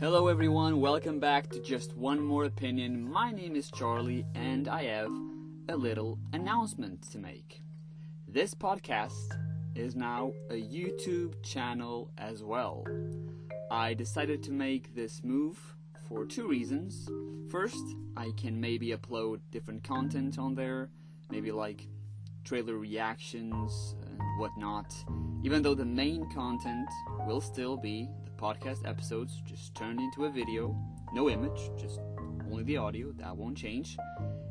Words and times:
Hello, 0.00 0.28
everyone. 0.28 0.80
Welcome 0.80 1.18
back 1.18 1.48
to 1.48 1.60
Just 1.60 1.96
One 1.96 2.20
More 2.20 2.44
Opinion. 2.44 3.10
My 3.10 3.32
name 3.32 3.56
is 3.56 3.68
Charlie, 3.68 4.24
and 4.32 4.68
I 4.68 4.84
have 4.84 5.10
a 5.68 5.74
little 5.74 6.20
announcement 6.32 7.02
to 7.10 7.18
make. 7.18 7.62
This 8.28 8.54
podcast 8.54 9.36
is 9.74 9.96
now 9.96 10.34
a 10.50 10.54
YouTube 10.54 11.42
channel 11.42 12.12
as 12.16 12.44
well. 12.44 12.84
I 13.72 13.92
decided 13.94 14.40
to 14.44 14.52
make 14.52 14.94
this 14.94 15.24
move 15.24 15.58
for 16.08 16.24
two 16.24 16.46
reasons. 16.46 17.10
First, 17.50 17.84
I 18.16 18.30
can 18.36 18.60
maybe 18.60 18.90
upload 18.90 19.40
different 19.50 19.82
content 19.82 20.38
on 20.38 20.54
there, 20.54 20.90
maybe 21.28 21.50
like 21.50 21.88
trailer 22.44 22.76
reactions 22.76 23.96
whatnot, 24.38 24.94
even 25.42 25.62
though 25.62 25.74
the 25.74 25.84
main 25.84 26.30
content 26.30 26.88
will 27.26 27.40
still 27.40 27.76
be 27.76 28.08
the 28.24 28.30
podcast 28.30 28.88
episodes 28.88 29.42
just 29.44 29.74
turned 29.74 30.00
into 30.00 30.24
a 30.24 30.30
video, 30.30 30.74
no 31.12 31.28
image, 31.28 31.70
just 31.76 32.00
only 32.50 32.64
the 32.64 32.76
audio, 32.76 33.12
that 33.16 33.36
won't 33.36 33.56
change. 33.56 33.96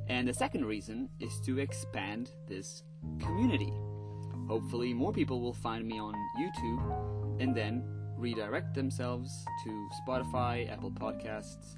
And 0.10 0.28
the 0.28 0.34
second 0.34 0.66
reason 0.66 1.10
is 1.20 1.40
to 1.46 1.60
expand 1.60 2.32
this 2.48 2.84
community. 3.20 3.74
Hopefully, 4.48 4.94
more 4.94 5.12
people 5.12 5.42
will 5.42 5.54
find 5.54 5.86
me 5.86 6.00
on 6.00 6.14
YouTube 6.40 7.42
and 7.42 7.56
then 7.56 7.84
redirect 8.18 8.74
themselves 8.74 9.46
to 9.64 9.90
Spotify, 10.06 10.72
Apple 10.72 10.92
Podcasts, 10.92 11.78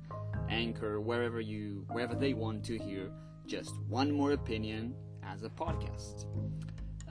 Anchor, 0.50 1.02
wherever 1.02 1.42
you 1.42 1.86
wherever 1.92 2.16
they 2.16 2.34
want 2.34 2.64
to 2.66 2.78
hear 2.78 3.12
just 3.46 3.74
one 3.88 4.12
more 4.12 4.32
opinion 4.34 4.94
as 5.24 5.44
a 5.44 5.50
podcast, 5.50 6.26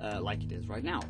uh, 0.02 0.20
like 0.20 0.42
it 0.42 0.52
is 0.52 0.68
right 0.68 0.84
now. 0.84 1.00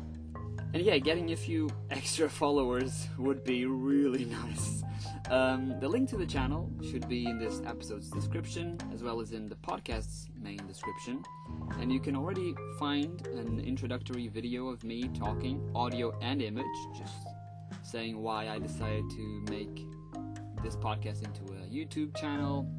And 0.73 0.83
yeah, 0.83 0.97
getting 0.99 1.31
a 1.31 1.35
few 1.35 1.69
extra 1.89 2.29
followers 2.29 3.07
would 3.17 3.43
be 3.43 3.65
really 3.65 4.25
nice. 4.43 4.83
Um, 5.29 5.79
the 5.79 5.87
link 5.87 6.09
to 6.09 6.17
the 6.17 6.25
channel 6.25 6.71
should 6.89 7.07
be 7.07 7.25
in 7.25 7.39
this 7.39 7.61
episode's 7.65 8.09
description, 8.09 8.77
as 8.93 9.03
well 9.03 9.21
as 9.21 9.31
in 9.31 9.47
the 9.47 9.55
podcast's 9.55 10.29
main 10.39 10.59
description. 10.67 11.23
And 11.79 11.91
you 11.91 11.99
can 11.99 12.15
already 12.15 12.55
find 12.77 13.25
an 13.27 13.59
introductory 13.59 14.27
video 14.27 14.67
of 14.67 14.83
me 14.83 15.09
talking, 15.09 15.71
audio 15.75 16.17
and 16.21 16.41
image, 16.41 16.65
just 16.97 17.13
saying 17.83 18.21
why 18.21 18.49
I 18.49 18.59
decided 18.59 19.09
to 19.11 19.45
make 19.49 19.87
this 20.63 20.75
podcast 20.75 21.23
into 21.23 21.53
a 21.53 21.65
YouTube 21.67 22.15
channel, 22.15 22.69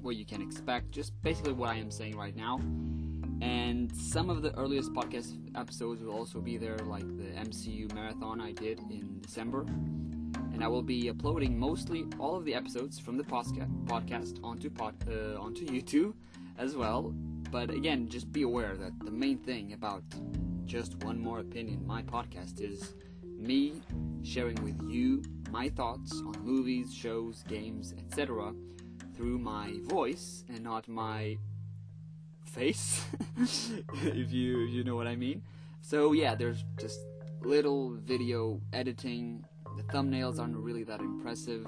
what 0.00 0.16
you 0.16 0.26
can 0.26 0.42
expect, 0.42 0.90
just 0.90 1.12
basically 1.22 1.52
what 1.52 1.70
I 1.70 1.76
am 1.76 1.90
saying 1.90 2.16
right 2.16 2.36
now 2.36 2.60
and 3.40 3.94
some 3.96 4.30
of 4.30 4.42
the 4.42 4.54
earliest 4.56 4.92
podcast 4.92 5.36
episodes 5.56 6.02
will 6.02 6.14
also 6.14 6.40
be 6.40 6.56
there, 6.56 6.78
like 6.78 7.06
the 7.16 7.30
MCU 7.40 7.92
marathon 7.94 8.40
I 8.40 8.52
did 8.52 8.78
in 8.90 9.20
December. 9.20 9.66
And 10.52 10.62
I 10.62 10.68
will 10.68 10.82
be 10.82 11.08
uploading 11.08 11.58
mostly 11.58 12.06
all 12.18 12.36
of 12.36 12.44
the 12.44 12.54
episodes 12.54 12.98
from 12.98 13.16
the 13.16 13.24
podcast 13.24 14.38
onto 14.44 14.70
pod, 14.70 14.94
uh, 15.08 15.40
onto 15.40 15.66
YouTube 15.76 16.14
as 16.58 16.76
well. 16.76 17.12
But 17.50 17.70
again, 17.70 18.08
just 18.08 18.32
be 18.32 18.42
aware 18.42 18.76
that 18.76 18.92
the 19.04 19.10
main 19.10 19.38
thing 19.38 19.72
about 19.72 20.04
just 20.64 21.02
one 21.04 21.20
more 21.20 21.40
opinion, 21.40 21.86
my 21.86 22.02
podcast 22.02 22.60
is 22.60 22.94
me 23.36 23.74
sharing 24.22 24.62
with 24.62 24.80
you 24.88 25.22
my 25.50 25.68
thoughts 25.68 26.12
on 26.26 26.34
movies, 26.42 26.92
shows, 26.92 27.44
games, 27.46 27.94
etc. 27.98 28.52
through 29.14 29.38
my 29.38 29.74
voice 29.82 30.44
and 30.48 30.64
not 30.64 30.88
my 30.88 31.36
face, 32.44 33.04
if 33.38 34.32
you 34.32 34.64
if 34.64 34.70
you 34.70 34.84
know 34.84 34.96
what 34.96 35.06
I 35.06 35.16
mean. 35.16 35.42
So 35.80 36.12
yeah, 36.12 36.34
there's 36.34 36.64
just 36.80 37.00
little 37.42 37.90
video 37.90 38.60
editing. 38.72 39.44
The 39.76 39.82
thumbnails 39.84 40.38
aren't 40.38 40.56
really 40.56 40.84
that 40.84 41.00
impressive. 41.00 41.66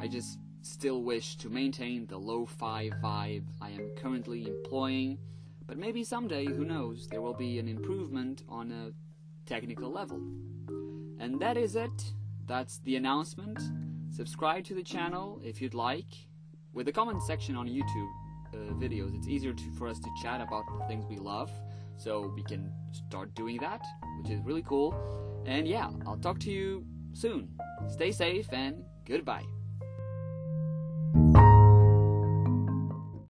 I 0.00 0.08
just 0.08 0.38
still 0.62 1.02
wish 1.02 1.36
to 1.36 1.50
maintain 1.50 2.06
the 2.06 2.16
lo-fi 2.16 2.90
vibe 3.02 3.44
I 3.60 3.70
am 3.70 3.90
currently 3.96 4.46
employing, 4.46 5.18
but 5.66 5.76
maybe 5.76 6.04
someday, 6.04 6.46
who 6.46 6.64
knows, 6.64 7.08
there 7.08 7.20
will 7.20 7.34
be 7.34 7.58
an 7.58 7.68
improvement 7.68 8.44
on 8.48 8.70
a 8.70 8.92
technical 9.48 9.90
level. 9.90 10.20
And 11.18 11.40
that 11.40 11.56
is 11.56 11.76
it. 11.76 12.12
That's 12.46 12.78
the 12.78 12.96
announcement. 12.96 13.58
Subscribe 14.10 14.64
to 14.64 14.74
the 14.74 14.82
channel 14.82 15.40
if 15.44 15.60
you'd 15.60 15.74
like, 15.74 16.28
with 16.72 16.86
the 16.86 16.92
comment 16.92 17.22
section 17.22 17.56
on 17.56 17.68
YouTube 17.68 18.21
uh, 18.52 18.72
videos. 18.74 19.16
It's 19.16 19.28
easier 19.28 19.52
to, 19.52 19.72
for 19.78 19.88
us 19.88 19.98
to 20.00 20.08
chat 20.22 20.40
about 20.40 20.64
the 20.78 20.84
things 20.86 21.04
we 21.08 21.16
love, 21.16 21.50
so 21.96 22.32
we 22.34 22.42
can 22.42 22.72
start 22.92 23.34
doing 23.34 23.58
that, 23.58 23.82
which 24.20 24.30
is 24.30 24.40
really 24.44 24.62
cool. 24.62 24.94
And 25.46 25.66
yeah, 25.66 25.90
I'll 26.06 26.18
talk 26.18 26.38
to 26.40 26.50
you 26.50 26.84
soon. 27.12 27.48
Stay 27.88 28.12
safe 28.12 28.52
and 28.52 28.84
goodbye. 29.06 29.44